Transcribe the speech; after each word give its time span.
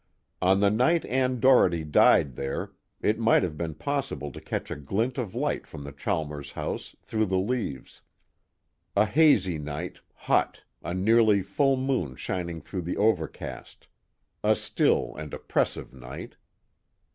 On 0.41 0.61
the 0.61 0.71
night 0.71 1.05
Ann 1.05 1.39
Doherty 1.39 1.83
died 1.83 2.33
there, 2.33 2.71
it 3.03 3.19
might 3.19 3.43
have 3.43 3.55
been 3.55 3.75
possible 3.75 4.31
to 4.31 4.41
catch 4.41 4.71
a 4.71 4.75
glint 4.75 5.19
of 5.19 5.35
light 5.35 5.67
from 5.67 5.83
the 5.83 5.91
Chalmers 5.91 6.53
house, 6.53 6.95
through 7.03 7.27
the 7.27 7.37
leaves. 7.37 8.01
A 8.95 9.05
hazy 9.05 9.59
night, 9.59 10.01
hot, 10.15 10.63
a 10.81 10.95
nearly 10.95 11.43
full 11.43 11.77
moon 11.77 12.15
shining 12.15 12.61
through 12.61 12.81
the 12.81 12.97
overcast. 12.97 13.85
A 14.43 14.55
still 14.55 15.15
and 15.17 15.35
oppressive 15.35 15.93
night." 15.93 16.35